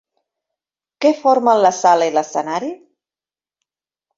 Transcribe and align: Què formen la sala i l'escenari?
Què 1.05 1.11
formen 1.19 1.61
la 1.65 1.73
sala 1.81 2.07
i 2.13 2.15
l'escenari? 2.17 2.73